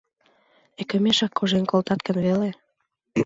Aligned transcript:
Ӧкымешак 0.81 1.31
кожен 1.37 1.63
колтат 1.71 1.99
гын 2.07 2.17
веле. 2.25 2.49